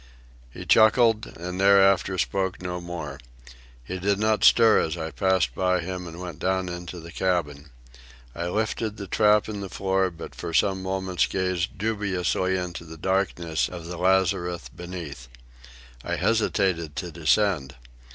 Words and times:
He 0.49 0.65
chuckled, 0.65 1.27
and 1.37 1.59
thereafter 1.61 2.17
spoke 2.17 2.59
no 2.59 2.81
more. 2.81 3.19
He 3.83 3.99
did 3.99 4.17
not 4.17 4.43
stir 4.43 4.79
as 4.79 4.97
I 4.97 5.11
passed 5.11 5.53
by 5.53 5.79
him 5.81 6.07
and 6.07 6.19
went 6.19 6.39
down 6.39 6.69
into 6.69 6.99
the 6.99 7.11
cabin. 7.11 7.69
I 8.33 8.47
lifted 8.47 8.97
the 8.97 9.05
trap 9.05 9.47
in 9.47 9.61
the 9.61 9.69
floor, 9.69 10.09
but 10.09 10.33
for 10.33 10.55
some 10.55 10.81
moments 10.81 11.27
gazed 11.27 11.77
dubiously 11.77 12.57
into 12.57 12.83
the 12.83 12.97
darkness 12.97 13.69
of 13.69 13.85
the 13.85 13.97
lazarette 13.97 14.71
beneath. 14.75 15.27
I 16.03 16.15
hesitated 16.15 16.95
to 16.95 17.11
descend. 17.11 17.75